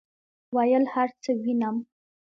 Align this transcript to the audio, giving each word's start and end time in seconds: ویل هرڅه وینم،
ویل 0.55 0.85
هرڅه 0.93 1.31
وینم، 1.43 1.75